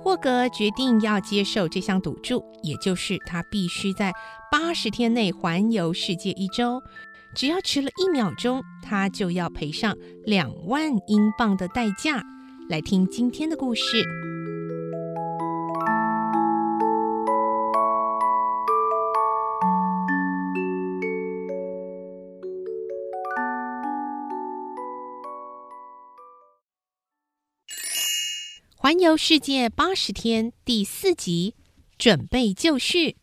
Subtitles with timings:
[0.00, 4.12] 霍格决定要接受这项赌注，也就是他必须在
[4.50, 6.80] 八十天内环游世界一周。
[7.34, 12.22] 只要迟了一秒钟，他就要赔上两万英镑的代价。
[12.70, 14.04] 来听今天的故事。
[28.98, 31.54] 环游世界八十天第四集，
[31.96, 33.14] 准备就绪。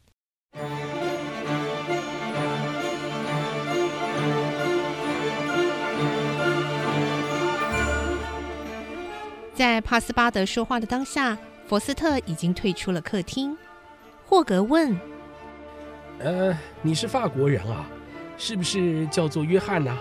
[9.53, 13.57] 在帕斯巴德说话的当下，佛斯特已经退出了客厅。
[14.23, 14.97] 霍格问
[16.19, 17.85] ：“呃，你是法国人啊？
[18.37, 19.93] 是不是叫做约翰呢？”“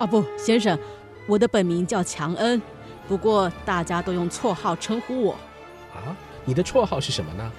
[0.00, 0.78] 啊，不，先生，
[1.28, 2.62] 我的本名叫强恩。”
[3.12, 5.32] 不过大家都用绰号称呼我。
[5.94, 7.52] 啊，你的绰号是什么呢？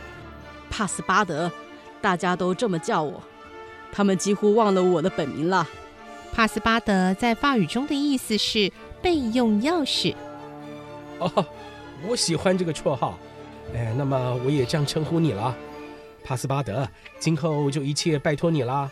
[0.67, 1.51] 帕斯巴德，
[2.01, 3.21] 大家都这么叫我。
[3.91, 5.69] 他们几乎忘了我的本名了。
[6.31, 10.15] 帕斯巴德在法语中的意思是备用钥匙。
[11.19, 11.45] 哦，
[12.07, 13.19] 我喜欢这个绰号。
[13.75, 15.55] 哎，那么我也这样称呼你了，
[16.23, 16.89] 帕斯巴德。
[17.19, 18.89] 今后就一切拜托你了。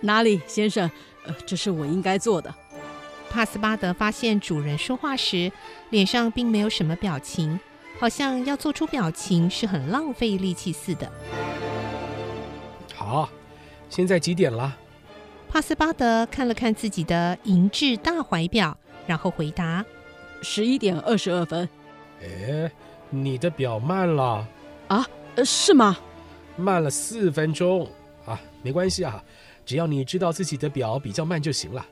[0.00, 0.90] 哪里，先生？
[1.24, 2.52] 呃，这是我应该做的。
[3.34, 5.50] 帕斯巴德发现主人说话时
[5.90, 7.58] 脸上并没有什么表情，
[7.98, 11.10] 好像要做出表情是很浪费力气似的。
[12.94, 13.28] 好，
[13.90, 14.78] 现在几点了？
[15.48, 19.84] 帕斯巴德看了看自己的银质大怀表，然后回答
[20.40, 21.68] ：“十一点二十二分。”
[22.22, 22.70] 哎，
[23.10, 24.46] 你的表慢了
[24.86, 25.04] 啊？
[25.44, 25.98] 是吗？
[26.56, 27.90] 慢了四分钟
[28.26, 29.20] 啊，没关系啊，
[29.66, 31.84] 只要你知道自己的表比较慢就行了。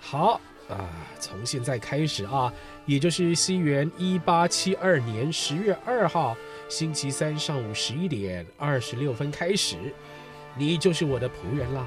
[0.00, 0.88] 好啊，
[1.18, 2.52] 从现在开始啊，
[2.86, 6.36] 也就是西元一八七二年十月二号
[6.68, 9.76] 星期三上午十一点二十六分开始，
[10.56, 11.86] 你就是我的仆人啦。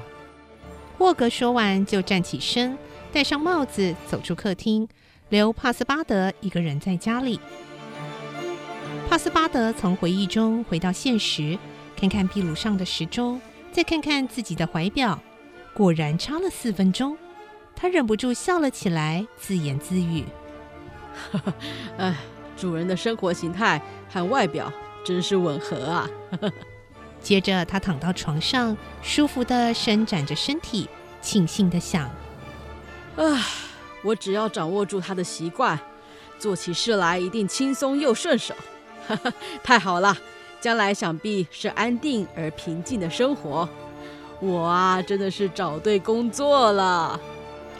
[0.98, 2.76] 霍格说完就站起身，
[3.12, 4.88] 戴上帽子，走出客厅，
[5.30, 7.40] 留帕斯巴德一个人在家里。
[9.08, 11.58] 帕斯巴德从回忆中回到现实，
[11.96, 13.40] 看看壁炉上的时钟，
[13.72, 15.18] 再看看自己的怀表，
[15.74, 17.16] 果然差了四分钟。
[17.74, 20.24] 他忍不住笑了起来，自言自语
[21.98, 22.16] ：“哎，
[22.56, 24.72] 主人的生活形态和外表
[25.04, 26.08] 真是吻合啊！
[27.20, 30.88] ”接着，他躺到床上，舒服地伸展着身体，
[31.20, 32.10] 庆幸地想
[33.16, 33.46] ：“啊，
[34.04, 35.78] 我只要掌握住他的习惯，
[36.38, 38.54] 做起事来一定轻松又顺手。
[39.08, 40.16] 哈哈，太好了，
[40.60, 43.68] 将来想必是安定而平静的生活。
[44.40, 47.18] 我啊，真的是找对工作了。”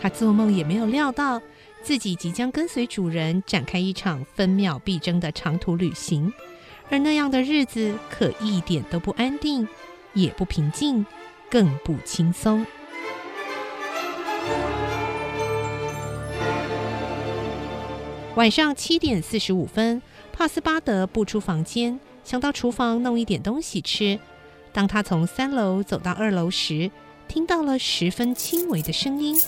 [0.02, 1.40] 他做梦也没有料到，
[1.80, 6.32] 自己即将跟随主人展开一场分秒必争的长途旅行，
[6.90, 9.68] 而那样的日子可一点都不安定，
[10.12, 11.06] 也不平静，
[11.48, 12.66] 更不轻松。
[18.34, 20.02] 晚上七点四十五分，
[20.32, 24.18] 帕斯巴德步出房间，想到厨房弄一点东西吃。
[24.72, 26.90] 当他从三楼走到二楼时，
[27.28, 29.40] 听到了十分轻微的声音。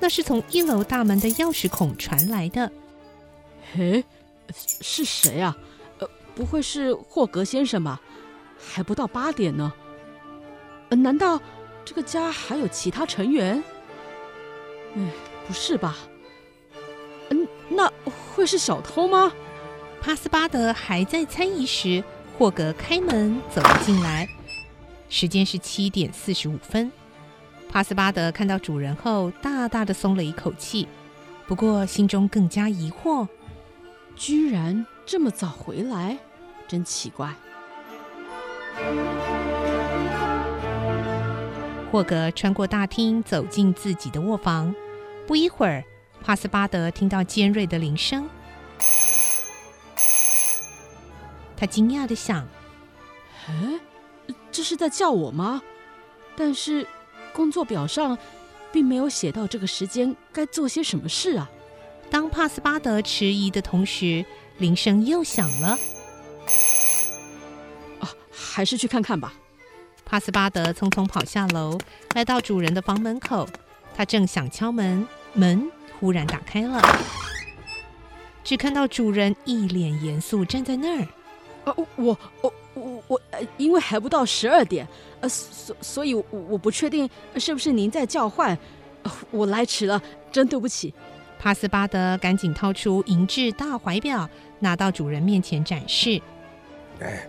[0.00, 2.70] 那是从一楼大门的钥匙孔传来的。
[3.72, 4.04] 嘿，
[4.54, 5.56] 是谁啊？
[5.98, 8.00] 呃，不会是霍格先生吧？
[8.58, 9.72] 还不到八点呢。
[10.88, 11.40] 呃，难道
[11.84, 13.62] 这个家还有其他成员？
[14.96, 15.02] 哎，
[15.46, 15.96] 不是吧？
[17.30, 17.92] 嗯，那
[18.34, 19.32] 会是小偷吗？
[20.00, 22.02] 帕斯巴德还在猜疑时，
[22.38, 24.28] 霍格开门走了进来。
[25.10, 26.90] 时间是七点四十五分。
[27.68, 30.88] 帕斯巴德看到主人后，大大的松了一口气，
[31.46, 33.28] 不过心中更加疑惑：
[34.16, 36.18] 居然这么早回来，
[36.66, 37.34] 真奇怪。
[41.92, 44.74] 霍格穿过大厅，走进自己的卧房。
[45.26, 45.84] 不一会儿，
[46.22, 48.28] 帕斯巴德听到尖锐的铃声。
[51.56, 52.46] 他惊讶的想
[53.46, 53.78] ：“哎，
[54.50, 55.62] 这是在叫我吗？
[56.36, 56.86] 但是
[57.38, 58.18] 工作表上
[58.72, 61.48] 并没有写到这个时间该做些什么事啊。”
[62.10, 64.24] 当帕斯巴德迟疑的同时，
[64.56, 65.78] 铃声又响了。
[68.00, 69.34] 啊，还是去看看吧。
[70.04, 71.78] 帕斯巴德匆匆跑下楼，
[72.14, 73.48] 来到主人的房门口。
[73.94, 75.70] 他正想敲门，门
[76.00, 76.80] 忽然打开了，
[78.42, 81.06] 只看到主人一脸严肃站在那儿。
[81.64, 82.52] 啊我我
[83.08, 84.86] 我呃，因为还不到十二点，
[85.20, 88.56] 呃，所所以我我不确定是不是您在叫唤，
[89.30, 90.00] 我来迟了，
[90.30, 90.94] 真对不起。
[91.38, 94.28] 帕斯巴德赶紧掏出银质大怀表，
[94.58, 96.20] 拿到主人面前展示。
[97.00, 97.28] 哎，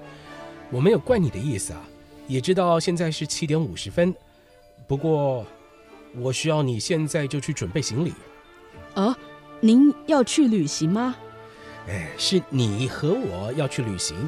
[0.69, 1.81] 我没有怪你的意思啊，
[2.27, 4.13] 也知道现在是七点五十分，
[4.87, 5.45] 不过
[6.17, 8.13] 我需要你现在就去准备行李。
[8.95, 9.15] 呃，
[9.61, 11.15] 您要去旅行吗？
[11.87, 14.27] 哎，是你和我要去旅行，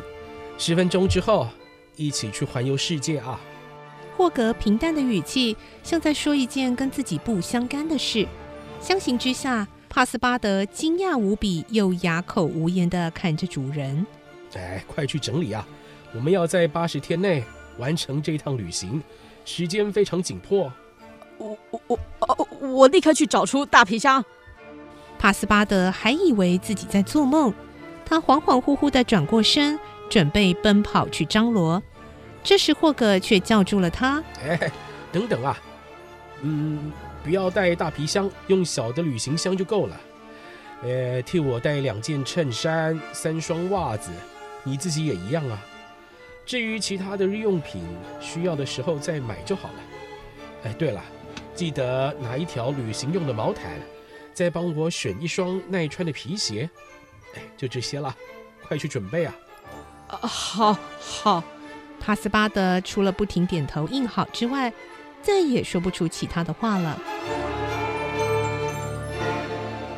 [0.62, 1.48] 十分钟之后
[1.96, 3.40] 一起去环游世界啊！
[4.16, 8.28] 霍格平淡的语气像在说一件跟自己不相干的事。
[8.80, 14.06] 相形之下，帕斯巴德惊讶无比，又哑口无言地看着主人。
[14.54, 15.68] 哎，快去整理啊！
[16.14, 17.44] 我们要在八十天内
[17.80, 19.02] 完成这趟旅行，
[19.44, 20.72] 时间非常紧迫。
[21.40, 24.24] 我我我哦，我立刻去找出大皮箱。
[25.18, 27.52] 帕斯巴德还以为自己在做梦，
[28.06, 29.80] 他恍恍惚惚地转过身，
[30.12, 31.82] 准备奔跑去张罗。
[32.44, 34.70] 这时霍格却叫住了他：“哎，
[35.10, 35.58] 等等啊，
[36.42, 36.92] 嗯，
[37.24, 40.02] 不要带大皮箱，用小的旅行箱就够了。
[40.84, 44.12] 呃，替我带两件衬衫、三双袜子，
[44.64, 45.66] 你自己也一样啊。
[46.46, 47.82] 至于其他的日用品，
[48.20, 49.76] 需要的时候再买就好了。
[50.66, 51.02] 哎，对了，
[51.56, 53.80] 记得拿一条旅行用的毛毯。”
[54.34, 56.70] 再帮我选一双耐穿的皮鞋，
[57.36, 58.14] 哎，就这些了，
[58.68, 59.36] 快去准备啊！
[60.18, 61.44] 好，好。
[62.00, 64.74] 帕斯巴德除了不停点头应好之外，
[65.22, 67.00] 再也说不出其他的话了。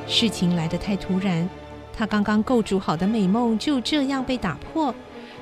[0.06, 1.50] 事情来得太突然，
[1.95, 4.94] 他刚刚构筑好的美梦就这样被打破，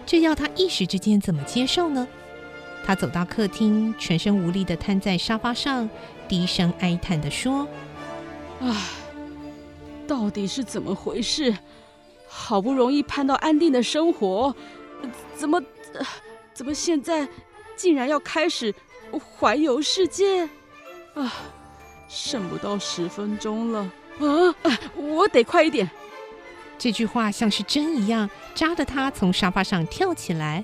[0.05, 2.07] 这要他一时之间怎么接受呢？
[2.85, 5.89] 他走到客厅，全身无力地瘫在沙发上，
[6.27, 7.67] 低声哀叹地说。
[8.59, 8.75] 唉，
[10.07, 11.55] 到底是怎么回事？
[12.33, 14.55] 好不容易盼到安定的生活，
[15.35, 15.61] 怎么，
[16.53, 17.27] 怎么现在
[17.75, 18.73] 竟然要开始
[19.11, 20.49] 环游世界？
[21.13, 21.33] 啊，
[22.07, 23.79] 剩不到十分钟了
[24.19, 24.55] 啊！
[24.95, 25.89] 我得快一点。
[26.77, 30.63] 这句话像是针一样扎得他从沙发上跳起来。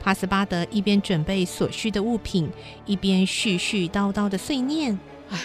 [0.00, 2.48] 帕斯巴德一边准备所需的物品，
[2.86, 4.96] 一边絮絮叨叨的碎念：
[5.30, 5.38] 唉。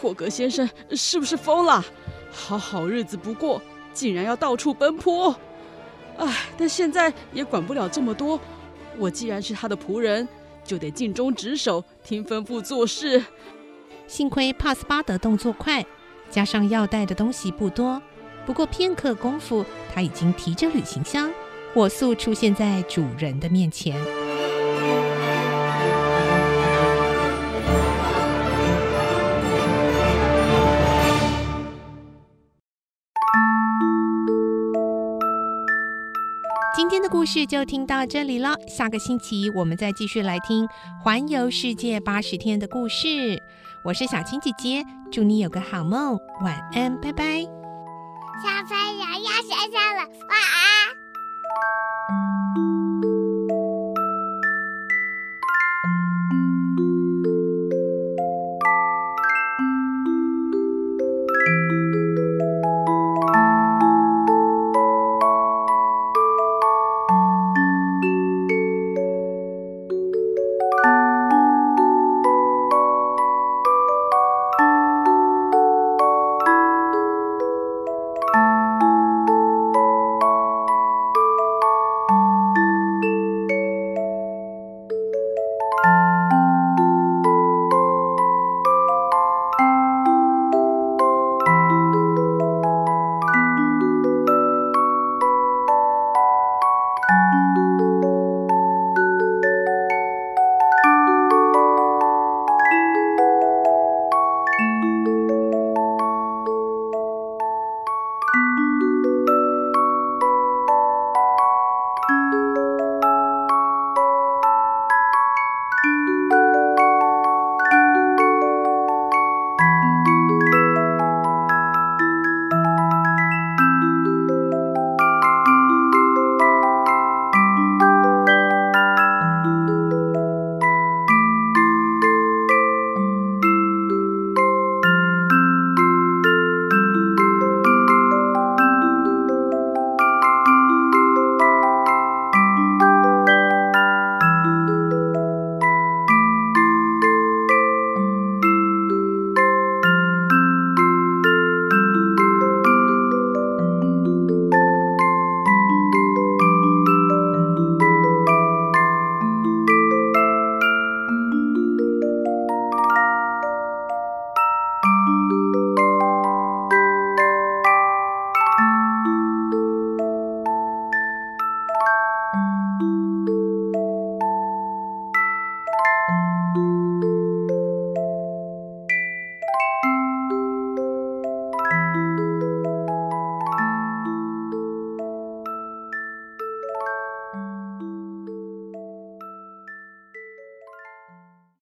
[0.00, 1.84] 霍格先生是不是疯了？
[2.30, 3.60] 好好日子不过，
[3.98, 5.34] 竟然要到处奔波。
[6.16, 8.38] 唉，但现在也管不了这么多。
[8.96, 10.28] 我既然是他的仆人，
[10.62, 13.24] 就得尽忠职守，听吩咐做事。
[14.06, 15.84] 幸亏帕斯巴德动作快，
[16.30, 18.00] 加上要带的东西不多。
[18.46, 21.28] 不过片刻功夫，他已经提着旅行箱，
[21.74, 24.00] 火速出现在主人的面前。
[37.28, 40.66] 事就听到这里了，下个星期我们再继续来听
[40.98, 43.42] 环游世界八十天的故事。
[43.84, 44.82] 我是小青姐姐，
[45.12, 47.42] 祝你有个好梦，晚安，拜拜。
[47.42, 50.88] 小朋友要睡觉了，晚安。